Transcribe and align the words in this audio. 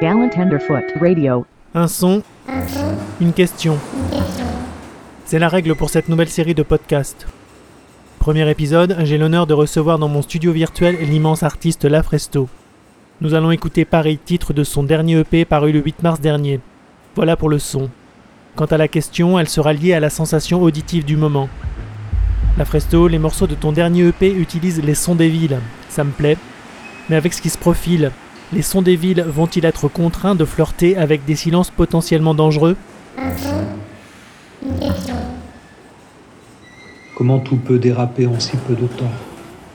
Gallant 0.00 0.30
Tenderfoot 0.30 0.84
Radio. 0.98 1.44
Un 1.74 1.86
son, 1.86 2.22
une 3.20 3.34
question. 3.34 3.76
C'est 5.26 5.38
la 5.38 5.50
règle 5.50 5.74
pour 5.74 5.90
cette 5.90 6.08
nouvelle 6.08 6.30
série 6.30 6.54
de 6.54 6.62
podcasts. 6.62 7.26
Premier 8.18 8.48
épisode, 8.48 8.96
j'ai 9.00 9.18
l'honneur 9.18 9.46
de 9.46 9.52
recevoir 9.52 9.98
dans 9.98 10.08
mon 10.08 10.22
studio 10.22 10.52
virtuel 10.52 10.96
l'immense 11.02 11.42
artiste 11.42 11.84
Lafresto. 11.84 12.48
Nous 13.20 13.34
allons 13.34 13.50
écouter 13.50 13.84
pareil 13.84 14.16
titre 14.16 14.54
de 14.54 14.64
son 14.64 14.84
dernier 14.84 15.18
EP 15.18 15.44
paru 15.44 15.70
le 15.70 15.80
8 15.80 16.02
mars 16.02 16.18
dernier. 16.18 16.60
Voilà 17.14 17.36
pour 17.36 17.50
le 17.50 17.58
son. 17.58 17.90
Quant 18.56 18.64
à 18.64 18.78
la 18.78 18.88
question, 18.88 19.38
elle 19.38 19.50
sera 19.50 19.74
liée 19.74 19.92
à 19.92 20.00
la 20.00 20.08
sensation 20.08 20.62
auditive 20.62 21.04
du 21.04 21.18
moment. 21.18 21.50
Lafresto, 22.56 23.06
les 23.06 23.18
morceaux 23.18 23.46
de 23.46 23.54
ton 23.54 23.72
dernier 23.72 24.08
EP 24.08 24.32
utilisent 24.32 24.82
les 24.82 24.94
sons 24.94 25.14
des 25.14 25.28
villes. 25.28 25.58
Ça 25.90 26.04
me 26.04 26.10
plaît. 26.10 26.38
Mais 27.10 27.16
avec 27.16 27.34
ce 27.34 27.42
qui 27.42 27.50
se 27.50 27.58
profile, 27.58 28.12
les 28.52 28.62
sons 28.62 28.82
des 28.82 28.96
villes 28.96 29.24
vont-ils 29.28 29.64
être 29.64 29.88
contraints 29.88 30.34
de 30.34 30.44
flirter 30.44 30.96
avec 30.96 31.24
des 31.24 31.36
silences 31.36 31.70
potentiellement 31.70 32.34
dangereux 32.34 32.76
Comment 37.16 37.38
tout 37.38 37.56
peut 37.56 37.78
déraper 37.78 38.26
en 38.26 38.40
si 38.40 38.56
peu 38.56 38.74
de 38.74 38.86
temps 38.86 39.12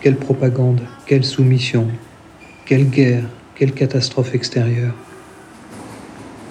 Quelle 0.00 0.16
propagande, 0.16 0.80
quelle 1.06 1.24
soumission, 1.24 1.86
quelle 2.64 2.88
guerre, 2.88 3.24
quelle 3.54 3.72
catastrophe 3.72 4.34
extérieure 4.34 4.94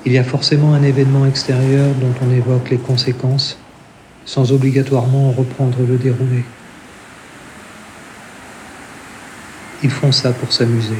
Il 0.05 0.11
y 0.11 0.17
a 0.17 0.23
forcément 0.23 0.73
un 0.73 0.83
événement 0.83 1.25
extérieur 1.25 1.93
dont 1.95 2.13
on 2.25 2.31
évoque 2.31 2.69
les 2.69 2.77
conséquences 2.77 3.57
sans 4.25 4.51
obligatoirement 4.51 5.31
reprendre 5.31 5.77
le 5.87 5.97
déroulé. 5.97 6.43
Ils 9.83 9.91
font 9.91 10.11
ça 10.11 10.31
pour 10.31 10.51
s'amuser. 10.51 10.95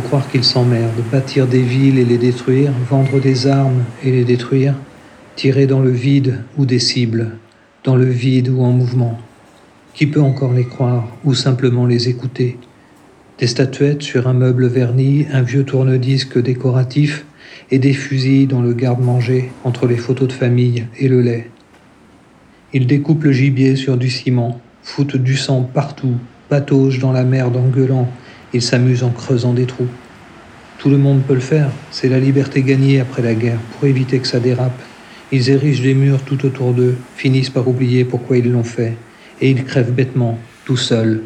Croire 0.00 0.30
qu'ils 0.30 0.44
s'emmerdent, 0.44 1.02
bâtir 1.12 1.46
des 1.46 1.60
villes 1.60 1.98
et 1.98 2.04
les 2.04 2.16
détruire, 2.18 2.72
vendre 2.88 3.20
des 3.20 3.46
armes 3.46 3.84
et 4.02 4.10
les 4.10 4.24
détruire, 4.24 4.74
tirer 5.36 5.66
dans 5.66 5.80
le 5.80 5.90
vide 5.90 6.44
ou 6.56 6.64
des 6.64 6.78
cibles, 6.78 7.32
dans 7.84 7.96
le 7.96 8.06
vide 8.06 8.48
ou 8.48 8.62
en 8.62 8.70
mouvement. 8.70 9.18
Qui 9.92 10.06
peut 10.06 10.22
encore 10.22 10.54
les 10.54 10.64
croire 10.64 11.08
ou 11.24 11.34
simplement 11.34 11.84
les 11.84 12.08
écouter? 12.08 12.56
Des 13.38 13.46
statuettes 13.48 14.02
sur 14.02 14.28
un 14.28 14.32
meuble 14.32 14.66
verni, 14.66 15.26
un 15.30 15.42
vieux 15.42 15.64
tourne-disque 15.64 16.40
décoratif 16.40 17.26
et 17.70 17.78
des 17.78 17.92
fusils 17.92 18.48
dans 18.48 18.62
le 18.62 18.72
garde-manger 18.72 19.50
entre 19.64 19.86
les 19.86 19.96
photos 19.96 20.28
de 20.28 20.32
famille 20.32 20.86
et 20.98 21.08
le 21.08 21.20
lait. 21.20 21.50
Ils 22.72 22.86
découpent 22.86 23.24
le 23.24 23.32
gibier 23.32 23.76
sur 23.76 23.98
du 23.98 24.08
ciment, 24.08 24.60
foutent 24.82 25.16
du 25.16 25.36
sang 25.36 25.62
partout, 25.62 26.14
pataugent 26.48 27.00
dans 27.00 27.12
la 27.12 27.24
merde 27.24 27.56
en 27.56 27.68
gueulant, 27.68 28.08
ils 28.52 28.62
s'amusent 28.62 29.02
en 29.02 29.10
creusant 29.10 29.52
des 29.52 29.66
trous. 29.66 29.88
Tout 30.78 30.90
le 30.90 30.96
monde 30.96 31.22
peut 31.26 31.34
le 31.34 31.40
faire, 31.40 31.70
c'est 31.90 32.08
la 32.08 32.20
liberté 32.20 32.62
gagnée 32.62 33.00
après 33.00 33.22
la 33.22 33.34
guerre, 33.34 33.58
pour 33.72 33.88
éviter 33.88 34.18
que 34.20 34.28
ça 34.28 34.40
dérape. 34.40 34.80
Ils 35.32 35.50
érigent 35.50 35.82
des 35.82 35.94
murs 35.94 36.22
tout 36.22 36.46
autour 36.46 36.72
d'eux, 36.72 36.96
finissent 37.16 37.50
par 37.50 37.68
oublier 37.68 38.04
pourquoi 38.04 38.38
ils 38.38 38.50
l'ont 38.50 38.62
fait, 38.62 38.96
et 39.40 39.50
ils 39.50 39.64
crèvent 39.64 39.92
bêtement, 39.92 40.38
tout 40.64 40.76
seuls, 40.76 41.22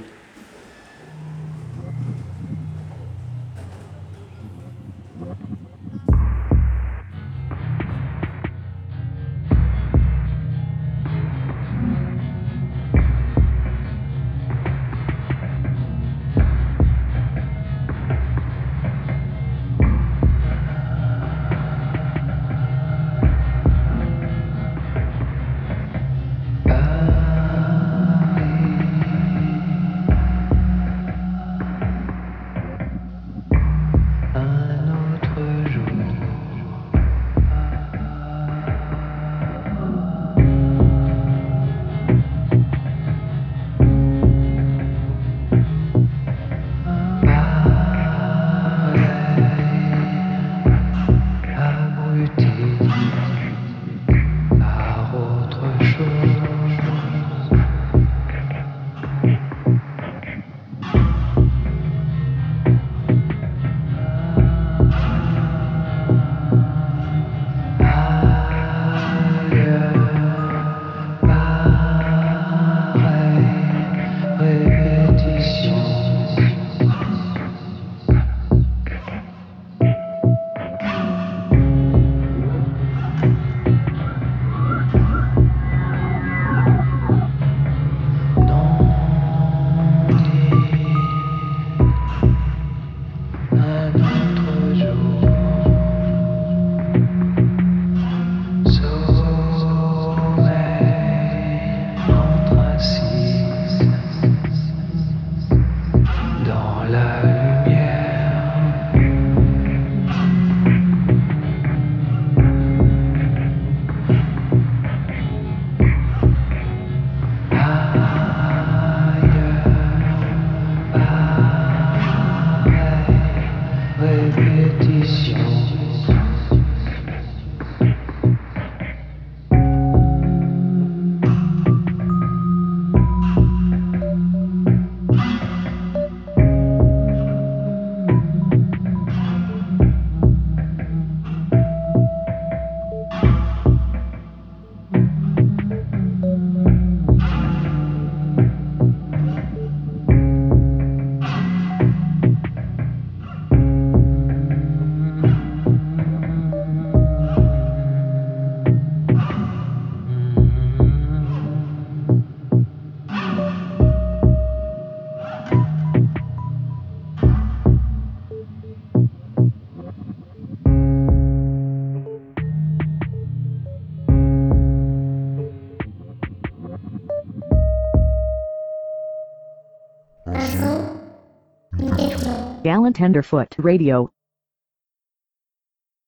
Gallant 182.62 182.94
Tenderfoot 182.94 183.54
Radio. 183.58 184.11